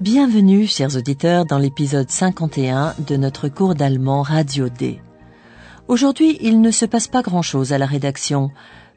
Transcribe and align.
Bienvenue, 0.00 0.66
chers 0.66 0.96
auditeurs, 0.96 1.44
dans 1.44 1.58
l'épisode 1.58 2.10
51 2.10 2.94
de 3.06 3.16
notre 3.18 3.48
cours 3.48 3.74
d'allemand 3.74 4.22
Radio 4.22 4.70
D. 4.70 4.98
Aujourd'hui, 5.88 6.38
il 6.40 6.62
ne 6.62 6.70
se 6.70 6.86
passe 6.86 7.06
pas 7.06 7.20
grand-chose 7.20 7.74
à 7.74 7.78
la 7.78 7.84
rédaction. 7.84 8.50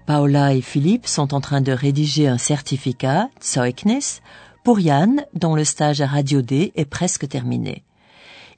Paola 0.05 0.53
et 0.53 0.61
Philippe 0.61 1.05
sont 1.05 1.33
en 1.33 1.41
train 1.41 1.59
de 1.59 1.73
rédiger 1.73 2.29
un 2.29 2.37
certificat, 2.37 3.27
Zeugnis, 3.43 4.21
pour 4.63 4.79
Yann, 4.79 5.25
dont 5.33 5.55
le 5.55 5.65
stage 5.65 5.99
à 5.99 6.07
Radio 6.07 6.41
D 6.41 6.71
est 6.77 6.85
presque 6.85 7.27
terminé. 7.27 7.83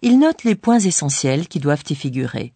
Ils 0.04 0.20
notent 0.20 0.44
les 0.44 0.54
points 0.54 0.78
essentiels 0.78 1.48
qui 1.48 1.58
doivent 1.58 1.84
y 1.90 1.96
figurer. 1.96 2.54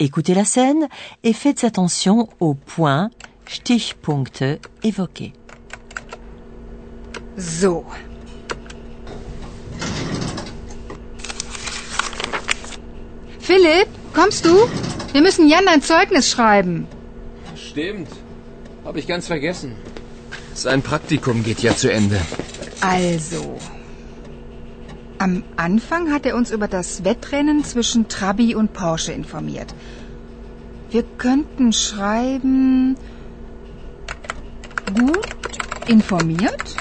Écoutez 0.00 0.34
la 0.34 0.44
scène 0.44 0.88
et 1.22 1.32
faites 1.32 1.62
attention 1.62 2.28
aux 2.40 2.54
points, 2.54 3.08
Stichpunkte, 3.46 4.42
évoqués. 4.82 5.32
So. 7.38 7.84
Philipp, 13.42 13.88
kommst 14.14 14.44
du? 14.44 14.54
Wir 15.12 15.20
müssen 15.20 15.48
Jan 15.48 15.66
ein 15.68 15.82
Zeugnis 15.82 16.30
schreiben. 16.30 16.86
Stimmt. 17.56 18.08
Habe 18.84 18.98
ich 19.00 19.06
ganz 19.06 19.26
vergessen. 19.26 19.76
Sein 20.54 20.82
Praktikum 20.82 21.42
geht 21.42 21.60
ja 21.60 21.74
zu 21.74 21.90
Ende. 21.92 22.20
Also. 22.80 23.58
Am 25.18 25.44
Anfang 25.56 26.12
hat 26.12 26.26
er 26.26 26.36
uns 26.36 26.50
über 26.50 26.68
das 26.68 27.04
Wettrennen 27.04 27.64
zwischen 27.64 28.08
Trabi 28.08 28.54
und 28.54 28.72
Porsche 28.72 29.12
informiert. 29.12 29.74
Wir 30.90 31.04
könnten 31.18 31.72
schreiben. 31.72 32.96
Gut 34.94 35.42
informiert, 35.88 36.76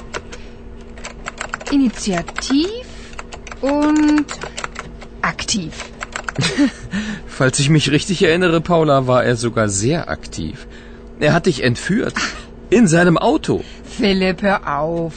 initiativ 1.72 2.86
und 3.62 4.26
aktiv. 5.22 5.91
Falls 7.28 7.60
ich 7.60 7.70
mich 7.70 7.92
richtig 7.92 8.24
erinnere, 8.24 8.62
Paula, 8.62 9.08
war 9.08 9.24
er 9.24 9.36
sogar 9.36 9.70
sehr 9.70 10.10
aktiv. 10.10 10.68
Er 11.20 11.34
hat 11.34 11.46
dich 11.46 11.64
entführt. 11.64 12.16
In 12.70 12.88
seinem 12.88 13.18
Auto. 13.18 13.64
Philipp, 13.84 14.42
hör 14.42 14.80
auf. 14.80 15.14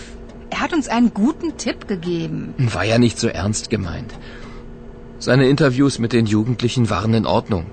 Er 0.50 0.60
hat 0.60 0.72
uns 0.72 0.88
einen 0.88 1.14
guten 1.14 1.56
Tipp 1.56 1.88
gegeben. 1.88 2.54
War 2.58 2.84
ja 2.84 2.98
nicht 2.98 3.18
so 3.18 3.28
ernst 3.28 3.70
gemeint. 3.70 4.14
Seine 5.18 5.48
Interviews 5.48 5.98
mit 5.98 6.12
den 6.12 6.26
Jugendlichen 6.26 6.90
waren 6.90 7.14
in 7.14 7.26
Ordnung. 7.26 7.66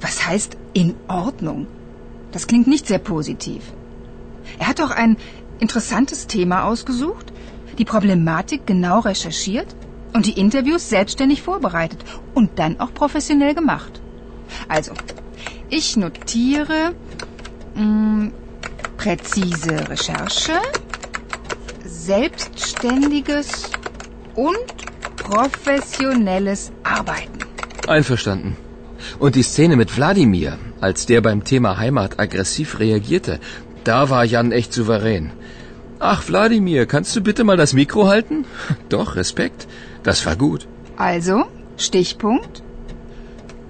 Was 0.00 0.26
heißt 0.26 0.56
in 0.74 0.94
Ordnung? 1.08 1.66
Das 2.32 2.46
klingt 2.46 2.66
nicht 2.66 2.86
sehr 2.86 2.98
positiv. 2.98 3.62
Er 4.58 4.68
hat 4.68 4.78
doch 4.78 4.90
ein 4.90 5.16
interessantes 5.58 6.26
Thema 6.26 6.64
ausgesucht, 6.64 7.32
die 7.78 7.84
Problematik 7.84 8.66
genau 8.66 9.00
recherchiert 9.00 9.74
und 10.18 10.26
die 10.26 10.40
Interviews 10.40 10.88
selbstständig 10.88 11.42
vorbereitet 11.42 12.00
und 12.34 12.58
dann 12.58 12.80
auch 12.80 12.92
professionell 12.92 13.54
gemacht. 13.54 14.00
Also, 14.66 14.92
ich 15.70 15.96
notiere 15.96 16.92
mh, 17.76 18.32
präzise 18.96 19.76
Recherche, 19.88 20.58
selbstständiges 21.84 23.70
und 24.34 24.74
professionelles 25.14 26.72
Arbeiten. 26.82 27.38
Einverstanden. 27.86 28.56
Und 29.20 29.36
die 29.36 29.44
Szene 29.44 29.76
mit 29.76 29.96
Wladimir, 29.96 30.58
als 30.80 31.06
der 31.06 31.20
beim 31.20 31.44
Thema 31.44 31.78
Heimat 31.78 32.18
aggressiv 32.18 32.80
reagierte, 32.80 33.38
da 33.84 34.10
war 34.10 34.24
Jan 34.24 34.50
echt 34.50 34.72
souverän. 34.72 35.30
Ach, 36.00 36.28
Wladimir, 36.28 36.86
kannst 36.86 37.16
du 37.16 37.20
bitte 37.20 37.42
mal 37.42 37.56
das 37.56 37.72
Mikro 37.72 38.06
halten? 38.06 38.44
Doch, 38.88 39.16
Respekt. 39.16 39.66
Das 40.02 40.24
war 40.26 40.36
gut. 40.36 40.66
Also, 40.96 41.44
Stichpunkt. 41.76 42.62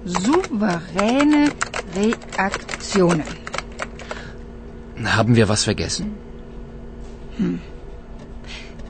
Souveräne 0.04 1.50
Reaktionen. 1.96 3.24
Haben 5.04 5.36
wir 5.36 5.48
was 5.48 5.64
vergessen? 5.64 6.16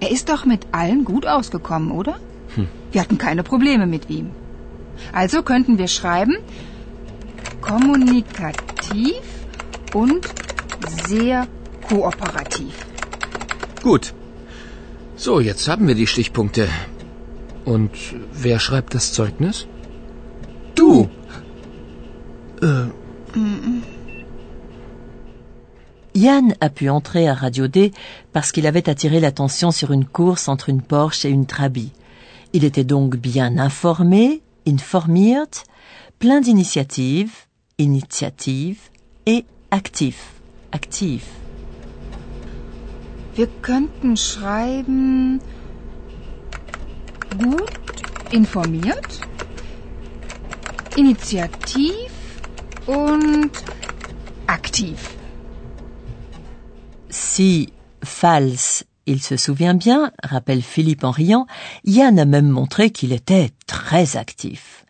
Er 0.01 0.11
ist 0.11 0.29
doch 0.29 0.45
mit 0.45 0.67
allen 0.73 1.05
gut 1.05 1.27
ausgekommen, 1.27 1.91
oder? 1.91 2.19
Wir 2.93 3.01
hatten 3.01 3.19
keine 3.19 3.43
Probleme 3.43 3.87
mit 3.87 4.09
ihm. 4.11 4.31
Also 5.13 5.43
könnten 5.43 5.79
wir 5.79 5.89
schreiben, 5.89 6.37
kommunikativ 7.61 9.21
und 9.95 10.27
sehr 11.07 11.47
kooperativ. 11.89 12.75
Gut. 13.83 14.15
So, 15.17 15.41
jetzt 15.41 15.69
haben 15.69 15.89
wir 15.89 15.95
die 15.95 16.07
Stichpunkte. 16.07 16.69
Und 17.75 17.91
wer 18.33 18.59
schreibt 18.59 18.95
das 18.95 19.13
Zeugnis? 19.13 19.67
Du! 20.75 21.09
Äh, 22.63 22.87
Yann 26.15 26.55
a 26.61 26.69
pu 26.71 26.89
entrer 26.89 27.29
à 27.29 27.35
Radio 27.35 27.69
D 27.69 27.93
parce 28.33 28.53
qu'il 28.53 28.67
avait 28.67 28.89
attiré 28.89 29.21
l'attention 29.21 29.71
sur 29.71 29.93
une 29.93 30.07
course 30.07 30.49
entre 30.49 30.71
une 30.71 30.81
Porsche 30.81 31.27
et 31.27 31.31
une 31.31 31.45
Trabi. 31.45 31.93
Il 32.55 32.65
était 32.65 32.85
donc 32.85 33.17
bien 33.17 33.59
informé, 33.59 34.41
informiert, 34.67 35.55
plein 36.19 36.41
d'initiatives, 36.41 37.35
initiative 37.77 38.79
et 39.27 39.45
actif, 39.71 40.41
actif. 40.73 41.25
Wir 43.37 43.47
könnten 43.61 44.17
schreiben 44.17 45.41
gut 47.37 47.71
informiert, 48.33 49.21
initiativ 50.97 52.11
und 52.87 53.51
aktiv. 54.47 55.17
Si, 57.11 57.73
false, 58.03 58.85
il 59.07 59.23
se 59.23 59.37
souvient 59.37 59.75
bien, 59.75 60.13
rappelle 60.23 60.63
Philippe 60.63 61.05
en 61.05 61.11
riant, 61.11 61.47
Yann 61.85 62.19
a 62.19 62.25
même 62.25 62.49
montré 62.49 62.91
qu'il 62.91 63.13
était 63.13 63.51
très 63.67 64.17
actif. 64.17 64.85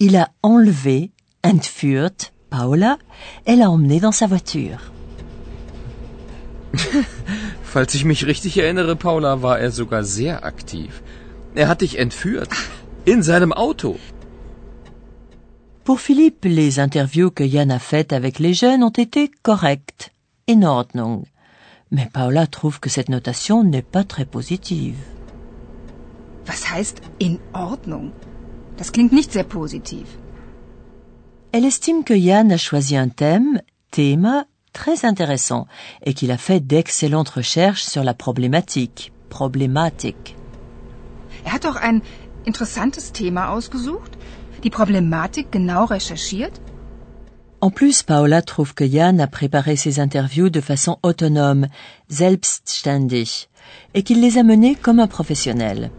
Il 0.00 0.16
a 0.16 0.30
enlevé, 0.42 1.10
entführt, 1.44 2.32
Paola, 2.50 2.98
et 3.46 3.54
l'a 3.54 3.70
emmené 3.70 4.00
dans 4.00 4.12
sa 4.12 4.26
voiture. 4.26 4.92
falls 7.62 7.94
ich 7.94 8.04
mich 8.04 8.26
richtig 8.26 8.58
erinnere, 8.58 8.96
Paula, 8.96 9.42
war 9.42 9.58
er 9.58 9.70
sogar 9.70 10.04
sehr 10.04 10.44
aktiv. 10.44 11.02
Er 11.54 11.68
hat 11.68 11.80
dich 11.80 11.98
entführt. 11.98 12.50
In 13.06 13.22
seinem 13.22 13.52
Auto. 13.52 13.98
Pour 15.84 15.98
Philippe, 16.00 16.48
les 16.48 16.78
interviews 16.78 17.32
que 17.32 17.42
Yann 17.42 17.70
a 17.72 17.80
faites 17.80 18.12
avec 18.12 18.38
les 18.38 18.54
jeunes 18.54 18.84
ont 18.84 18.96
été 18.96 19.30
correctes, 19.42 20.12
in 20.48 20.62
Ordnung. 20.62 21.24
Mais 21.90 22.08
Paola 22.12 22.46
trouve 22.46 22.78
que 22.78 22.88
cette 22.88 23.08
notation 23.08 23.64
n'est 23.64 23.82
pas 23.82 24.04
très 24.04 24.24
positive. 24.24 24.96
Was 26.46 26.70
heißt 26.70 27.00
in 27.20 27.38
Ordnung? 27.52 28.12
Das 28.76 28.92
klingt 28.92 29.12
nicht 29.12 29.32
sehr 29.32 29.44
positiv. 29.44 30.06
Elle 31.52 31.64
estime 31.64 32.04
que 32.04 32.14
Yann 32.14 32.52
a 32.52 32.58
choisi 32.58 32.96
un 32.96 33.08
thème, 33.08 33.60
Thema, 33.90 34.46
très 34.72 35.04
intéressant 35.04 35.66
et 36.04 36.14
qu'il 36.14 36.30
a 36.30 36.38
fait 36.38 36.60
d'excellentes 36.60 37.30
recherches 37.30 37.82
sur 37.82 38.04
la 38.04 38.14
problématique, 38.14 39.12
Problématique. 39.28 40.36
Er 41.44 41.52
hat 41.52 41.64
doch 41.64 41.76
ein 41.76 42.02
interessantes 42.44 43.12
Thema 43.12 43.50
ausgesucht, 43.50 44.12
die 44.64 44.70
Problematik 44.70 45.50
genau 45.50 45.84
recherchiert 45.84 46.60
En 47.62 47.70
plus, 47.70 48.02
Paola 48.02 48.40
trouve 48.40 48.74
que 48.74 48.84
Yann 48.84 49.20
a 49.20 49.26
préparé 49.26 49.76
ses 49.76 49.98
interviews 49.98 50.50
de 50.50 50.62
façon 50.62 50.98
autonome, 51.02 51.66
selbstständig, 52.08 53.50
et 53.92 54.02
qu'il 54.02 54.22
les 54.22 54.38
a 54.38 54.42
menées 54.42 54.76
comme 54.76 54.98
un 54.98 55.06
professionnel. 55.06 55.90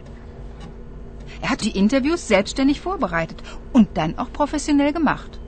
Er 1.43 1.51
hat 1.51 1.61
die 1.61 1.77
Interviews 1.77 2.27
selbstständig 2.27 2.81
vorbereitet 2.81 3.43
und 3.73 3.89
dann 3.93 4.17
auch 4.17 4.31
professionell 4.33 4.91
gemacht. 4.91 5.39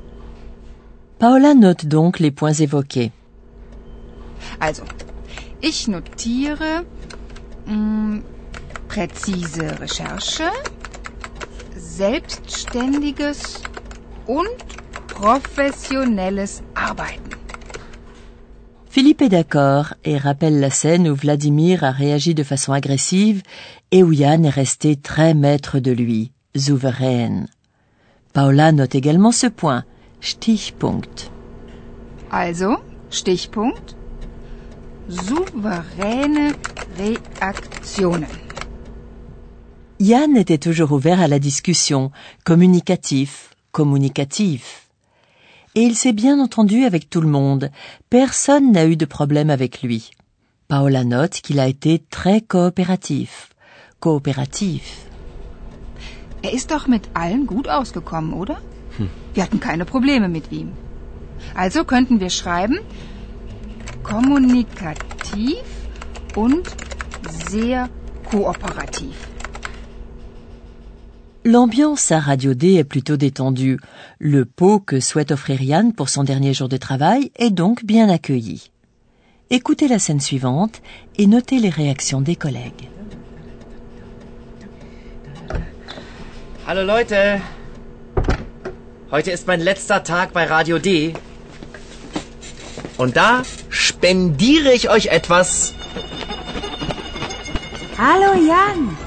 Paola 1.17 1.55
note 1.55 1.87
donc 1.87 2.19
les 2.19 2.31
points 2.31 2.59
évoqués. 2.59 3.11
Also, 4.59 4.83
ich 5.61 5.87
notiere 5.87 6.83
mh, 7.65 8.21
präzise 8.93 9.79
Recherche, 9.79 10.43
selbstständiges 11.75 13.63
und 14.27 14.57
professionnelles 15.07 16.61
Arbeiten. 16.75 17.31
Philippe 18.91 19.23
est 19.23 19.29
d'accord 19.29 19.95
et 20.03 20.19
rappelle 20.19 20.59
la 20.59 20.69
scène 20.69 21.07
où 21.09 21.15
Vladimir 21.15 21.83
a 21.83 21.89
réagi 21.89 22.35
de 22.35 22.43
façon 22.43 22.71
agressive 22.71 23.41
et 23.89 24.03
où 24.03 24.11
Yann 24.11 24.45
est 24.45 24.49
resté 24.49 24.95
très 24.95 25.33
maître 25.33 25.79
de 25.79 25.91
lui, 25.91 26.31
souveraine. 26.55 27.47
Paola 28.33 28.71
note 28.71 28.93
également 28.93 29.31
ce 29.31 29.47
point, 29.47 29.85
Stichpunkt. 30.21 31.31
Also, 32.29 32.77
Stichpunkt, 33.09 33.95
souveräne 35.09 36.53
Reaktionen. 36.99 38.42
Yann 39.99 40.35
était 40.35 40.57
toujours 40.57 40.91
ouvert 40.91 41.21
à 41.21 41.27
la 41.27 41.39
discussion, 41.39 42.11
communicatif, 42.43 43.55
communicatif. 43.71 44.89
Et 45.75 45.81
il 45.81 45.95
s'est 45.95 46.13
bien 46.13 46.39
entendu 46.39 46.83
avec 46.83 47.09
tout 47.09 47.21
le 47.21 47.27
monde. 47.27 47.71
Personne 48.09 48.71
n'a 48.71 48.85
eu 48.85 48.95
de 48.95 49.05
problème 49.05 49.49
avec 49.49 49.81
lui. 49.81 50.11
Paola 50.67 51.03
note 51.03 51.41
qu'il 51.41 51.59
a 51.59 51.67
été 51.67 51.99
très 52.09 52.41
coopératif. 52.41 53.49
Coopératif. 53.99 55.07
Er 56.43 56.53
ist 56.53 56.71
doch 56.71 56.87
mit 56.87 57.09
allen 57.13 57.45
gut 57.45 57.69
ausgekommen, 57.69 58.33
oder? 58.33 58.57
Wir 59.33 59.43
hatten 59.43 59.59
keine 59.59 59.85
Probleme 59.85 60.27
mit 60.27 60.51
ihm. 60.51 60.73
Also 61.55 61.85
könnten 61.85 62.19
wir 62.19 62.29
schreiben, 62.29 62.79
kommunikativ 64.03 65.63
und 66.35 66.67
sehr 67.49 67.89
kooperativ. 68.29 69.32
L'ambiance 71.45 72.09
à 72.13 72.21
Radio 72.21 72.53
D 72.53 72.75
est 72.75 72.85
plutôt 72.85 73.17
détendue. 73.17 73.77
Le 74.17 74.45
pot 74.45 74.79
que 74.79 75.01
souhaite 75.01 75.31
offrir 75.31 75.61
Yann 75.61 75.91
pour 75.91 76.07
son 76.07 76.23
dernier 76.23 76.53
jour 76.53 76.69
de 76.69 76.77
travail 76.77 77.31
est 77.35 77.49
donc 77.49 77.83
bien 77.83 78.07
accueilli. 78.07 78.71
Écoutez 79.49 79.89
la 79.89 79.99
scène 79.99 80.21
suivante 80.21 80.81
et 81.17 81.27
notez 81.27 81.59
les 81.59 81.69
réactions 81.69 82.21
des 82.21 82.37
collègues. 82.37 82.89
Hallo 86.65 86.85
Leute. 86.85 87.41
Heute 89.11 89.31
ist 89.31 89.45
mein 89.45 89.59
letzter 89.59 90.01
Tag 90.01 90.31
bei 90.31 90.45
Radio 90.45 90.79
D. 90.79 91.13
Und 92.97 93.17
da 93.17 93.43
spendiere 93.69 94.73
ich 94.73 94.89
euch 94.89 95.07
etwas. 95.07 95.73
Hallo 97.97 98.33
Jan. 98.47 99.02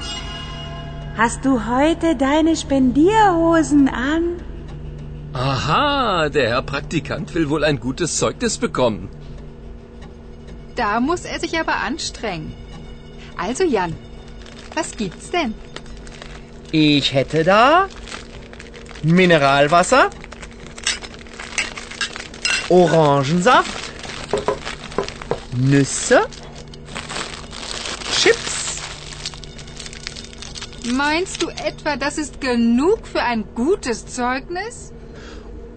Hast 1.17 1.45
du 1.45 1.65
heute 1.65 2.15
deine 2.15 2.55
Spendierhosen 2.55 3.89
an? 3.89 4.39
Aha, 5.33 6.29
der 6.29 6.49
Herr 6.49 6.61
Praktikant 6.61 7.33
will 7.33 7.49
wohl 7.49 7.63
ein 7.63 7.79
gutes 7.79 8.17
Zeugnis 8.17 8.59
bekommen. 8.59 9.09
Da 10.75 10.99
muss 10.99 11.25
er 11.25 11.39
sich 11.39 11.59
aber 11.59 11.77
anstrengen. 11.77 12.53
Also 13.35 13.63
Jan, 13.63 13.95
was 14.75 14.95
gibt's 14.95 15.31
denn? 15.31 15.55
Ich 16.71 17.11
hätte 17.13 17.43
da 17.43 17.87
Mineralwasser, 19.01 20.11
Orangensaft, 22.69 23.91
Nüsse, 25.55 26.27
Chips. 28.11 28.56
Meinst 30.91 31.43
du 31.43 31.49
etwa, 31.49 31.97
das 31.97 32.17
ist 32.17 32.39
genug 32.39 33.07
für 33.07 33.21
ein 33.21 33.43
gutes 33.55 34.05
Zeugnis? 34.05 34.93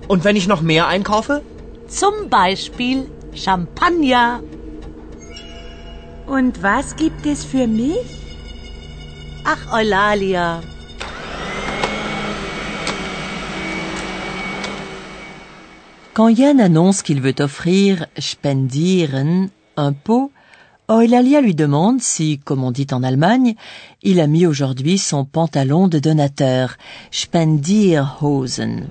Und 0.07 0.23
wenn 0.23 0.37
ich 0.37 0.47
noch 0.47 0.61
mehr 0.61 0.87
einkaufe? 0.87 1.43
Zum 1.89 2.29
Beispiel 2.29 3.11
Champagner. 3.35 4.41
Und 6.27 6.63
was 6.63 6.95
gibt 6.95 7.27
es 7.27 7.45
für 7.45 7.67
mich? 7.67 7.99
Ach, 9.45 9.73
Eulalia. 9.73 10.63
Quand 16.15 16.39
Yann 16.39 16.61
annonce 16.61 17.03
qu'il 17.03 17.25
veut 17.25 17.41
offrir 17.41 18.07
spendieren 18.17 19.51
un 19.77 19.95
pot, 19.95 20.31
Eulalia 20.91 21.41
lui 21.41 21.55
demande 21.55 22.01
si, 22.01 22.41
comme 22.41 22.65
on 22.65 22.73
dit 22.73 22.89
en 22.91 23.05
Allemagne, 23.05 23.55
il 24.03 24.19
a 24.19 24.27
mis 24.27 24.45
aujourd'hui 24.45 24.99
son 24.99 25.25
pantalon 25.25 25.87
de 25.87 26.01
donateur, 26.01 26.77
Spendierhosen. 27.13 28.89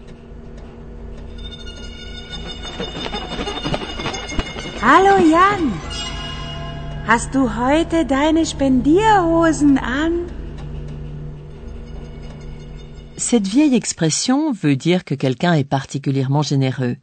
Hallo 4.82 5.18
Jan. 5.30 5.72
Hast 7.06 7.34
du 7.34 7.40
heute 7.40 8.06
deine 8.06 8.46
Spendierhosen 8.46 9.78
an? 9.80 10.14
Cette 13.18 13.46
vieille 13.46 13.76
expression 13.76 14.54
veut 14.54 14.78
dire 14.78 15.04
que 15.04 15.16
quelqu'un 15.16 15.54
est 15.54 15.66
particulièrement 15.66 16.44
généreux. 16.44 16.96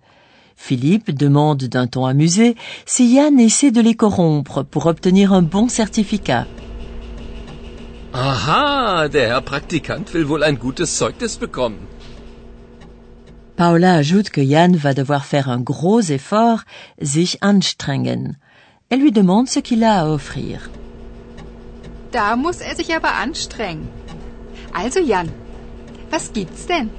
Philippe 0.57 1.13
demande 1.13 1.65
d'un 1.65 1.87
ton 1.87 2.07
amusé 2.07 2.57
si 2.87 3.15
Yann 3.15 3.39
essaie 3.39 3.71
de 3.71 3.81
les 3.81 3.95
corrompre 3.95 4.65
pour 4.65 4.87
obtenir 4.87 5.33
un 5.33 5.43
bon 5.43 5.69
certificat. 5.69 6.47
Aha, 8.13 9.09
der 9.09 9.29
Herr 9.29 9.43
Praktikant 9.43 10.13
will 10.15 10.29
wohl 10.29 10.43
ein 10.43 10.59
gutes 10.59 10.97
Zeugnis 10.99 11.37
bekommen. 11.39 11.79
Paola 13.57 13.95
ajoute 13.95 14.31
que 14.31 14.41
Yann 14.41 14.77
va 14.77 14.93
devoir 14.95 15.25
faire 15.25 15.49
un 15.49 15.61
gros 15.61 16.01
effort, 16.11 16.65
sich 17.01 17.39
anstrengen. 17.43 18.37
Elle 18.91 19.01
lui 19.01 19.13
demande 19.13 19.49
ce 19.49 19.61
qu'il 19.61 19.85
a 19.85 20.01
à 20.01 20.07
offrir. 20.07 20.71
Da 22.13 22.37
muss 22.37 22.61
er 22.61 22.75
sich 22.75 22.95
aber 22.95 23.15
anstrengen. 23.15 23.87
Also 24.73 25.01
Jan, 25.01 25.29
was 26.11 26.33
gibt's 26.33 26.67
denn? 26.67 26.91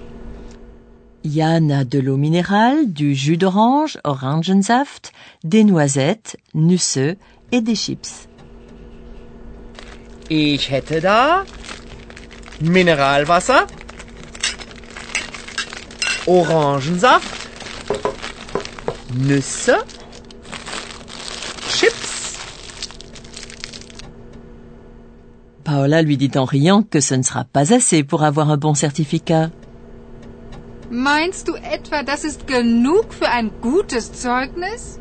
Yann 1.27 1.71
a 1.71 1.83
de 1.83 1.99
l'eau 1.99 2.17
minérale, 2.17 2.91
du 2.91 3.13
jus 3.13 3.37
d'orange, 3.37 3.99
Orangensaft, 4.03 5.11
des 5.43 5.63
noisettes, 5.63 6.37
Nüsse 6.53 7.17
et 7.51 7.61
des 7.61 7.75
chips. 7.75 8.27
Ich 10.29 10.71
hätte 10.71 11.01
da 11.01 11.43
Mineralwasser, 12.61 13.67
Orangensaft, 16.27 17.49
Nüsse, 19.15 19.71
Chips. 21.69 22.37
Paola 25.63 26.01
lui 26.01 26.17
dit 26.17 26.31
en 26.35 26.45
riant 26.45 26.83
que 26.83 27.01
ce 27.01 27.15
ne 27.15 27.23
sera 27.23 27.43
pas 27.43 27.73
assez 27.73 28.03
pour 28.03 28.23
avoir 28.23 28.49
un 28.49 28.57
bon 28.57 28.73
certificat. 28.73 29.49
Meinst 30.89 31.49
du 31.49 31.55
etwa, 31.55 32.01
das 32.01 32.23
ist 32.23 32.47
genug 32.47 33.13
für 33.13 33.29
ein 33.29 33.51
gutes 33.61 34.13
Zeugnis? 34.13 34.99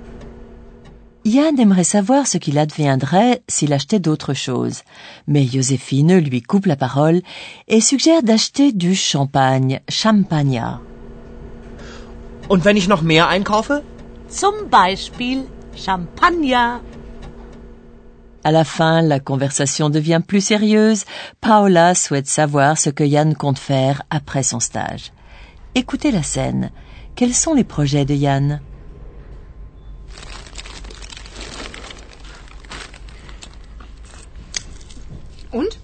Yann 1.25 1.59
aimerait 1.59 1.85
savoir 1.85 2.27
ce 2.27 2.39
qu'il 2.39 2.59
adviendrait 2.59 3.43
s'il 3.49 3.73
achetait 3.73 4.01
d'autres 4.01 4.35
choses. 4.35 4.83
Mais 5.29 5.45
Joséphine 5.45 6.19
lui 6.19 6.43
coupe 6.43 6.67
la 6.67 6.77
parole 6.77 7.23
et 7.69 7.81
suggère 7.81 8.23
d'acheter 8.25 8.73
du 8.73 8.97
champagne, 8.97 9.81
Champagna. 9.89 10.81
Und 12.49 12.65
wenn 12.65 12.77
ich 12.77 12.89
noch 12.89 13.03
mehr 13.03 13.29
einkaufe? 13.29 13.83
Zum 14.29 14.69
Beispiel 14.71 15.45
Champagner. 15.77 16.81
À 18.43 18.53
la 18.53 18.65
fin, 18.65 19.03
la 19.03 19.21
conversation 19.21 19.89
devient 19.91 20.23
plus 20.27 20.41
sérieuse. 20.41 21.05
Paola 21.41 21.95
souhaite 21.95 22.29
savoir 22.29 22.79
ce 22.79 22.91
que 22.91 23.05
Yann 23.05 23.35
compte 23.35 23.59
faire 23.59 24.03
après 24.11 24.45
son 24.45 24.61
stage. 24.61 25.13
Écoutez 25.77 26.11
la 26.11 26.23
scène. 26.23 26.71
Quels 27.17 27.35
sont 27.35 27.53
les 27.53 27.63
projets 27.63 28.07
de 28.07 28.15
Yann 28.15 28.61
Und? 35.51 35.79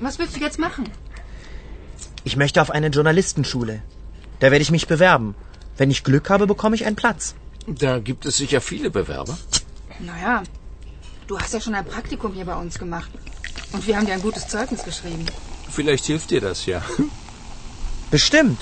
Was 0.00 0.18
willst 0.18 0.34
du 0.36 0.40
jetzt 0.40 0.58
machen? 0.58 0.84
Ich 2.24 2.36
möchte 2.36 2.62
auf 2.62 2.70
eine 2.70 2.88
Journalistenschule. 2.88 3.82
Da 4.40 4.50
werde 4.50 4.62
ich 4.62 4.70
mich 4.70 4.86
bewerben. 4.86 5.34
Wenn 5.76 5.90
ich 5.90 6.04
Glück 6.04 6.30
habe, 6.30 6.46
bekomme 6.46 6.76
ich 6.76 6.86
einen 6.86 6.96
Platz. 6.96 7.34
Da 7.66 7.98
gibt 7.98 8.24
es 8.24 8.38
sicher 8.38 8.62
viele 8.62 8.90
Bewerber. 8.90 9.36
Naja, 9.98 10.42
du 11.26 11.38
hast 11.38 11.52
ja 11.52 11.60
schon 11.60 11.74
ein 11.74 11.84
Praktikum 11.84 12.32
hier 12.32 12.46
bei 12.46 12.56
uns 12.56 12.78
gemacht. 12.78 13.10
Und 13.72 13.86
wir 13.86 13.94
haben 13.98 14.06
dir 14.06 14.14
ein 14.14 14.22
gutes 14.22 14.48
Zeugnis 14.48 14.82
geschrieben. 14.84 15.26
Vielleicht 15.68 16.06
hilft 16.06 16.30
dir 16.30 16.40
das 16.40 16.64
ja. 16.64 16.80
Bestimmt. 18.10 18.60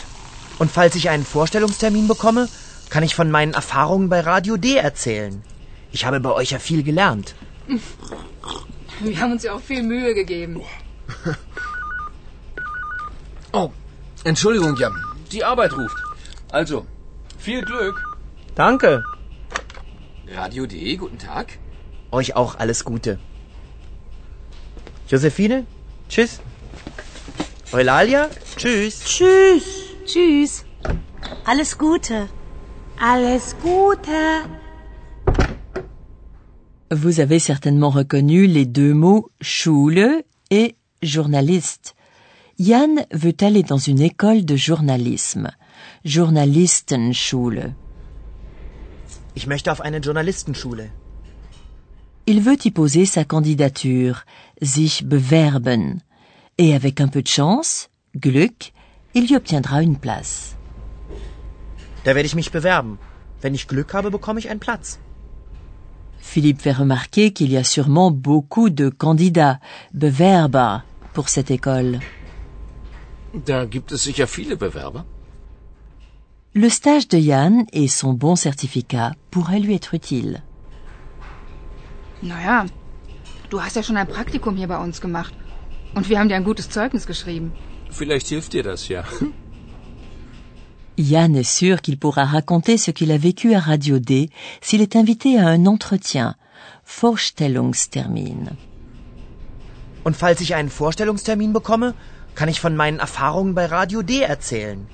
Und 0.58 0.70
falls 0.70 0.94
ich 0.94 1.10
einen 1.10 1.24
Vorstellungstermin 1.24 2.08
bekomme, 2.08 2.48
kann 2.90 3.02
ich 3.02 3.14
von 3.14 3.30
meinen 3.30 3.54
Erfahrungen 3.54 4.08
bei 4.08 4.20
Radio 4.20 4.56
D 4.56 4.76
erzählen. 4.76 5.42
Ich 5.92 6.04
habe 6.04 6.20
bei 6.20 6.30
euch 6.30 6.50
ja 6.50 6.58
viel 6.58 6.82
gelernt. 6.82 7.34
Wir 9.00 9.18
haben 9.18 9.32
uns 9.32 9.42
ja 9.42 9.54
auch 9.54 9.60
viel 9.60 9.82
Mühe 9.82 10.14
gegeben. 10.14 10.60
Oh, 13.54 13.70
Entschuldigung, 14.24 14.76
Jan. 14.76 14.94
Die 15.30 15.44
Arbeit 15.44 15.76
ruft. 15.76 15.96
Also, 16.50 16.86
viel 17.38 17.62
Glück. 17.62 18.02
Danke. 18.54 19.02
Radio.de, 20.34 20.96
guten 20.96 21.18
Tag. 21.18 21.58
Euch 22.10 22.34
auch 22.34 22.58
alles 22.58 22.84
Gute. 22.84 23.18
Josephine, 25.08 25.66
tschüss. 26.08 26.40
Eulalia, 27.72 28.30
tschüss. 28.56 29.04
Tschüss. 29.04 29.81
Tschüss. 30.12 30.66
Alles 31.46 31.78
Gute. 31.78 32.28
Alles 33.00 33.56
Gute. 33.62 34.44
Vous 36.90 37.20
avez 37.20 37.38
certainement 37.38 37.88
reconnu 37.88 38.46
les 38.46 38.66
deux 38.66 38.92
mots 38.92 39.30
Schule 39.40 40.22
et 40.50 40.76
journaliste. 41.02 41.94
Yann 42.58 43.06
veut 43.10 43.36
aller 43.40 43.62
dans 43.62 43.78
une 43.78 44.02
école 44.02 44.44
de 44.44 44.54
journalisme? 44.54 45.50
Journalistenschule. 46.04 47.74
Ich 49.34 49.46
möchte 49.46 49.72
auf 49.72 49.80
eine 49.80 50.00
Journalistenschule. 50.00 50.90
Il 52.26 52.42
veut 52.42 52.66
y 52.66 52.70
poser 52.70 53.06
sa 53.06 53.24
candidature, 53.24 54.24
sich 54.60 55.06
bewerben. 55.06 56.02
Et 56.58 56.74
avec 56.74 57.00
un 57.00 57.08
peu 57.08 57.22
de 57.22 57.28
chance, 57.28 57.88
Glück, 58.14 58.74
il 59.14 59.30
y 59.30 59.36
obtiendra 59.36 59.82
une 59.82 59.98
place. 59.98 60.56
Da 62.04 62.14
werde 62.14 62.26
ich 62.26 62.34
mich 62.34 62.50
bewerben. 62.50 62.98
Wenn 63.40 63.54
ich 63.54 63.68
Glück 63.68 63.94
habe, 63.94 64.10
bekomme 64.10 64.40
ich 64.40 64.48
einen 64.50 64.60
Platz. 64.60 64.98
Philippe 66.18 66.62
fait 66.62 66.78
remarquer 66.78 67.32
qu'il 67.32 67.50
y 67.52 67.56
a 67.56 67.64
sûrement 67.64 68.10
beaucoup 68.10 68.70
de 68.70 68.88
candidats, 68.88 69.58
Bewerber, 69.92 70.84
pour 71.12 71.28
cette 71.28 71.50
école. 71.50 72.00
Da 73.34 73.64
gibt 73.66 73.92
es 73.92 74.02
sicher 74.02 74.26
viele 74.26 74.56
Bewerber. 74.56 75.04
Le 76.54 76.68
stage 76.68 77.08
de 77.08 77.18
Yann 77.18 77.64
et 77.72 77.88
son 77.88 78.12
bon 78.12 78.36
certificat 78.36 79.12
pourraient 79.30 79.58
lui 79.58 79.74
être 79.74 79.94
utiles. 79.94 80.42
Naja, 82.22 82.66
du 83.50 83.60
hast 83.60 83.76
ja 83.76 83.82
schon 83.82 83.96
ein 83.96 84.06
Praktikum 84.06 84.56
hier 84.56 84.68
bei 84.68 84.78
uns 84.78 85.00
gemacht. 85.00 85.34
Und 85.94 86.08
wir 86.08 86.18
haben 86.18 86.28
dir 86.28 86.36
ein 86.36 86.44
gutes 86.44 86.70
Zeugnis 86.70 87.06
geschrieben. 87.06 87.52
Vielleicht 87.92 88.28
hilft 88.28 88.52
dir 88.54 88.62
das 88.62 88.88
ja. 88.88 89.04
Yann 90.98 91.34
est 91.34 91.50
sûr 91.58 91.80
qu'il 91.80 91.98
pourra 91.98 92.24
raconter 92.24 92.76
ce 92.76 92.90
qu'il 92.90 93.12
a 93.12 93.18
vécu 93.18 93.54
à 93.54 93.60
Radio 93.60 93.98
D 93.98 94.30
s'il 94.60 94.82
est 94.82 94.96
invité 94.96 95.38
à 95.38 95.48
un 95.48 95.66
entretien, 95.66 96.34
Vorstellungstermin. 96.84 98.56
Und 100.04 100.16
falls 100.16 100.40
ich 100.40 100.54
einen 100.54 100.68
Vorstellungstermin 100.68 101.52
bekomme, 101.52 101.94
kann 102.34 102.48
ich 102.48 102.60
von 102.60 102.76
meinen 102.76 102.98
Erfahrungen 102.98 103.54
bei 103.54 103.66
Radio 103.66 104.02
D 104.02 104.20
erzählen. 104.20 104.86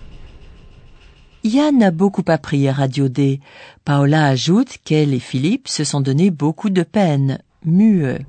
Yann 1.44 1.82
a 1.82 1.90
beaucoup 1.90 2.28
appris 2.28 2.68
à 2.68 2.72
Radio 2.72 3.08
D. 3.08 3.40
Paola 3.84 4.26
ajoute 4.26 4.78
qu'elle 4.84 5.14
et 5.14 5.20
Philippe 5.20 5.68
se 5.68 5.84
sont 5.84 6.00
donné 6.00 6.30
beaucoup 6.30 6.70
de 6.70 6.82
peine, 6.82 7.38
Mühe. 7.64 8.26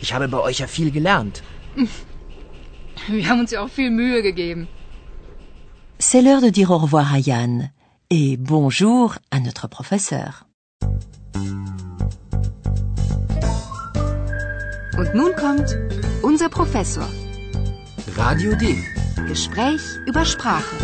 Ich 0.00 0.14
habe 0.14 0.28
bei 0.28 0.38
euch 0.38 0.60
ja 0.60 0.66
viel 0.66 0.90
gelernt. 0.90 1.42
Wir 3.18 3.28
haben 3.28 3.40
uns 3.40 3.50
ja 3.50 3.60
auch 3.62 3.68
viel 3.68 3.90
Mühe 3.90 4.22
gegeben. 4.22 4.68
C'est 5.98 6.22
l'heure 6.22 6.40
de 6.40 6.50
dire 6.50 6.70
au 6.70 6.78
revoir 6.78 7.12
à 7.12 7.18
Yann 7.18 7.70
et 8.08 8.36
bonjour 8.36 9.16
à 9.30 9.40
notre 9.40 9.68
professeur. 9.68 10.46
Und 14.96 15.14
nun 15.14 15.32
kommt 15.36 15.76
unser 16.22 16.48
Professor. 16.48 17.08
Radio 18.16 18.54
D. 18.54 18.76
Gespräch 19.26 19.82
über 20.06 20.24
Sprache. 20.24 20.76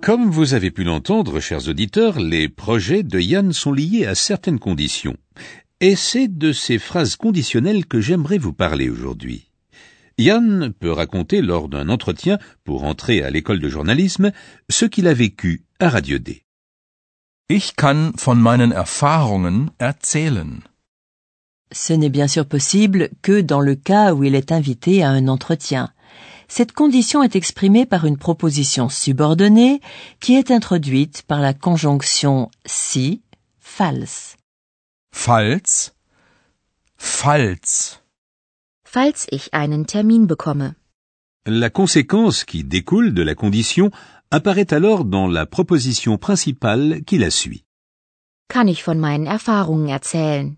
Comme 0.00 0.30
vous 0.30 0.54
avez 0.54 0.70
pu 0.70 0.84
l'entendre, 0.84 1.40
chers 1.40 1.68
auditeurs, 1.68 2.18
les 2.20 2.48
projets 2.48 3.02
de 3.02 3.18
Yann 3.20 3.52
sont 3.52 3.72
liés 3.72 4.06
à 4.06 4.14
certaines 4.14 4.58
conditions. 4.58 5.16
Et 5.82 5.96
c'est 5.96 6.28
de 6.28 6.52
ces 6.52 6.78
phrases 6.78 7.16
conditionnelles 7.16 7.86
que 7.86 8.00
j'aimerais 8.00 8.36
vous 8.36 8.52
parler 8.52 8.90
aujourd'hui. 8.90 9.50
Yann 10.18 10.74
peut 10.78 10.92
raconter 10.92 11.40
lors 11.40 11.70
d'un 11.70 11.88
entretien 11.88 12.38
pour 12.64 12.84
entrer 12.84 13.22
à 13.22 13.30
l'école 13.30 13.60
de 13.60 13.68
journalisme 13.70 14.32
ce 14.68 14.84
qu'il 14.84 15.06
a 15.06 15.14
vécu 15.14 15.64
à 15.78 15.88
Radio 15.88 16.18
D. 16.18 16.42
Ich 17.48 17.74
kann 17.76 18.12
von 18.16 18.36
meinen 18.36 18.72
Erfahrungen 18.72 19.70
erzählen. 19.80 20.60
Ce 21.72 21.94
n'est 21.94 22.10
bien 22.10 22.28
sûr 22.28 22.44
possible 22.46 23.08
que 23.22 23.40
dans 23.40 23.60
le 23.60 23.74
cas 23.74 24.12
où 24.12 24.22
il 24.22 24.34
est 24.34 24.52
invité 24.52 25.02
à 25.02 25.08
un 25.08 25.28
entretien. 25.28 25.88
Cette 26.46 26.72
condition 26.72 27.22
est 27.22 27.36
exprimée 27.36 27.86
par 27.86 28.04
une 28.04 28.18
proposition 28.18 28.88
subordonnée 28.88 29.80
qui 30.20 30.34
est 30.34 30.50
introduite 30.50 31.22
par 31.26 31.40
la 31.40 31.54
conjonction 31.54 32.50
si, 32.66 33.22
false. 33.60 34.36
Falls, 35.12 35.92
falls, 36.96 38.00
Falls 38.84 39.26
ich 39.30 39.52
einen 39.52 39.86
Termin 39.86 40.26
bekomme. 40.26 40.74
La 41.46 41.70
conséquence 41.70 42.44
qui 42.44 42.64
découle 42.64 43.12
de 43.14 43.22
la 43.22 43.34
condition 43.34 43.90
apparaît 44.30 44.72
alors 44.72 45.04
dans 45.04 45.26
la 45.26 45.46
proposition 45.46 46.18
principale 46.18 47.02
qui 47.04 47.18
la 47.18 47.30
suit. 47.30 47.64
Kann 48.48 48.68
ich 48.68 48.82
von 48.82 48.98
meinen 48.98 49.26
Erfahrungen 49.26 49.88
erzählen? 49.88 50.56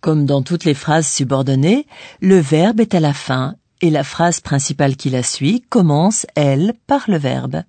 Comme 0.00 0.26
dans 0.26 0.42
toutes 0.42 0.64
les 0.64 0.74
phrases 0.74 1.10
subordonnées, 1.10 1.86
le 2.20 2.38
verbe 2.38 2.80
est 2.80 2.94
à 2.94 3.00
la 3.00 3.14
fin 3.14 3.56
et 3.80 3.90
la 3.90 4.04
phrase 4.04 4.40
principale 4.40 4.96
qui 4.96 5.10
la 5.10 5.22
suit 5.22 5.62
commence, 5.68 6.26
elle, 6.34 6.74
par 6.86 7.04
le 7.08 7.18
verbe. 7.18 7.64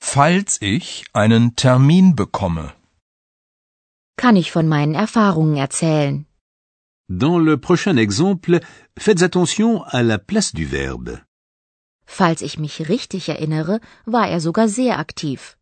falls 0.00 0.58
ich 0.60 1.04
einen 1.12 1.54
Termin 1.54 2.14
bekomme. 2.14 2.72
Kann 4.22 4.36
ich 4.36 4.50
von 4.52 4.68
meinen 4.68 4.94
Erfahrungen 4.94 5.56
erzählen. 5.56 6.26
Dans 7.08 7.38
le 7.48 7.56
prochain 7.56 7.96
exemple, 7.96 8.60
faites 9.04 9.22
attention 9.22 9.82
à 9.96 10.02
la 10.02 10.18
place 10.18 10.52
du 10.52 10.66
verbe. 10.66 11.22
Falls 12.04 12.42
ich 12.42 12.58
mich 12.58 12.88
richtig 12.88 13.30
erinnere, 13.30 13.80
war 14.04 14.28
er 14.28 14.40
sogar 14.40 14.68
sehr 14.68 14.98
aktiv. 14.98 15.56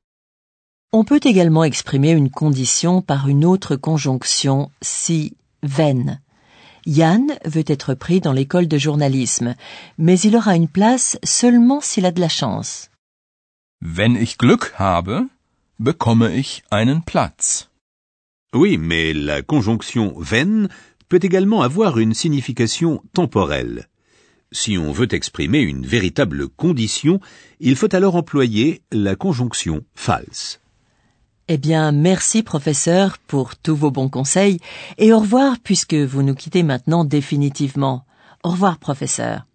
On 0.91 1.05
peut 1.05 1.25
également 1.25 1.65
exprimer 1.65 2.13
une 2.13 2.31
condition 2.31 3.01
par 3.01 3.29
une 3.29 3.45
autre 3.45 3.77
conjonction 3.77 4.73
si, 4.83 5.37
wenn. 5.63 6.19
Yann 6.85 7.27
veut 7.45 7.71
être 7.77 7.95
pris 7.95 8.21
dans 8.21 8.33
l'école 8.33 8.67
de 8.67 8.79
journalisme, 8.79 9.55
mais 9.99 10.19
il 10.21 10.35
aura 10.35 10.57
une 10.57 10.69
place 10.69 11.17
seulement 11.23 11.81
s'il 11.81 12.07
a 12.07 12.13
de 12.13 12.21
la 12.21 12.29
chance. 12.29 12.91
Wenn 13.81 14.17
ich 14.17 14.37
Glück 14.37 14.75
habe, 14.79 15.29
bekomme 15.79 16.35
ich 16.35 16.65
einen 16.71 17.05
Platz. 17.05 17.68
Oui, 18.55 18.79
mais 18.79 19.13
la 19.13 19.43
conjonction 19.43 20.15
wenn 20.17 20.69
peut 21.09 21.21
également 21.23 21.61
avoir 21.61 21.99
une 21.99 22.15
signification 22.15 23.03
temporelle. 23.13 23.89
Si 24.53 24.79
on 24.79 24.91
veut 24.91 25.13
exprimer 25.13 25.61
une 25.61 25.85
véritable 25.85 26.49
condition, 26.49 27.21
il 27.61 27.77
faut 27.77 27.95
alors 27.95 28.17
employer 28.17 28.81
la 28.91 29.17
conjonction 29.17 29.83
false. 29.95 30.61
Eh 31.49 31.59
bien, 31.59 31.93
merci 31.93 32.43
professeur 32.43 33.19
pour 33.19 33.57
tous 33.57 33.77
vos 33.77 33.91
bons 33.91 34.09
conseils 34.09 34.61
et 34.97 35.13
au 35.13 35.19
revoir 35.19 35.57
puisque 35.63 35.95
vous 35.95 36.23
nous 36.23 36.35
quittez 36.35 36.63
maintenant 36.63 37.05
définitivement. 37.05 38.07
Au 38.43 38.51
revoir 38.51 38.79
professeur. 38.79 39.47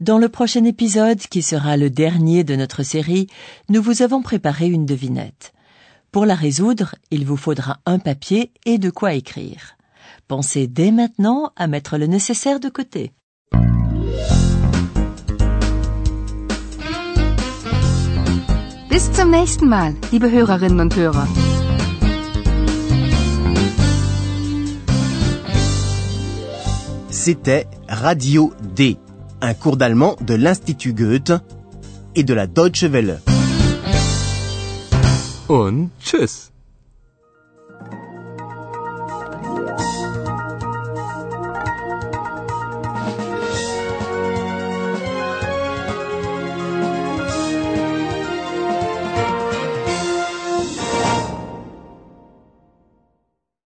Dans 0.00 0.18
le 0.18 0.28
prochain 0.28 0.64
épisode, 0.64 1.20
qui 1.20 1.42
sera 1.42 1.76
le 1.76 1.88
dernier 1.88 2.42
de 2.42 2.56
notre 2.56 2.82
série, 2.82 3.28
nous 3.68 3.80
vous 3.80 4.02
avons 4.02 4.22
préparé 4.22 4.66
une 4.66 4.86
devinette. 4.86 5.52
Pour 6.12 6.26
la 6.26 6.34
résoudre, 6.34 6.94
il 7.10 7.24
vous 7.24 7.38
faudra 7.38 7.78
un 7.86 7.98
papier 7.98 8.52
et 8.66 8.76
de 8.76 8.90
quoi 8.90 9.14
écrire. 9.14 9.78
Pensez 10.28 10.66
dès 10.66 10.90
maintenant 10.90 11.52
à 11.56 11.66
mettre 11.66 11.96
le 11.96 12.06
nécessaire 12.06 12.60
de 12.60 12.68
côté. 12.68 13.12
Bis 18.90 19.10
zum 19.14 19.30
nächsten 19.30 19.66
Mal, 19.66 19.94
liebe 20.12 20.30
Hörerinnen 20.30 20.82
und 20.82 20.94
Hörer. 20.94 21.26
C'était 27.08 27.66
Radio 27.88 28.52
D, 28.76 28.98
un 29.40 29.54
cours 29.54 29.78
d'allemand 29.78 30.16
de 30.20 30.34
l'Institut 30.34 30.92
Goethe 30.92 31.32
et 32.14 32.22
de 32.22 32.34
la 32.34 32.46
Deutsche 32.46 32.84
Welle. 32.84 33.18
Und 35.52 35.90
tschüss. 36.00 36.51